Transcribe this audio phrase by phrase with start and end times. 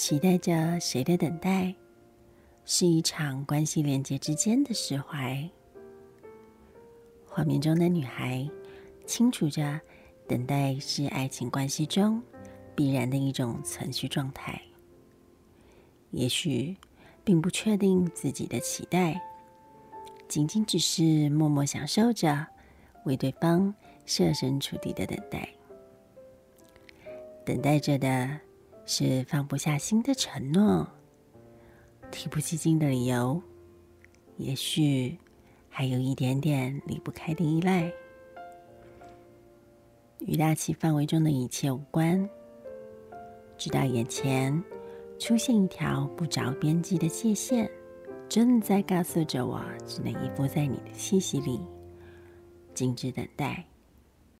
[0.00, 1.74] 期待着谁的等待，
[2.64, 5.46] 是一场关系连接之间的释怀。
[7.26, 8.48] 画面中的女孩
[9.04, 9.78] 清楚着，
[10.26, 12.22] 等待是爱情关系中
[12.74, 14.58] 必然的一种存续状态。
[16.12, 16.74] 也许
[17.22, 19.20] 并不确定自己的期待，
[20.26, 22.46] 仅仅只是默默享受着
[23.04, 23.74] 为对方
[24.06, 25.46] 设身处地的等待。
[27.44, 28.40] 等待着的
[28.92, 30.84] 是放不下心的承诺，
[32.10, 33.40] 提不起劲的理由，
[34.36, 35.16] 也许。
[35.72, 37.90] 还有一点点离不开的依赖，
[40.18, 42.28] 与大气范围中的一切无关。
[43.56, 44.62] 直到眼前
[45.20, 47.70] 出现一条不着边际的界限，
[48.28, 51.60] 正在告诉着我，只能依附在你的气息里，
[52.74, 53.64] 静止等待。